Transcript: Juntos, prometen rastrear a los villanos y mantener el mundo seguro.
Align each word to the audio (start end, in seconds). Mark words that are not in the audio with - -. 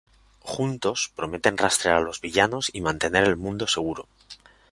Juntos, 0.51 1.11
prometen 1.15 1.59
rastrear 1.59 1.97
a 1.97 2.01
los 2.01 2.21
villanos 2.21 2.71
y 2.73 2.81
mantener 2.81 3.23
el 3.25 3.37
mundo 3.37 3.67
seguro. 3.67 4.07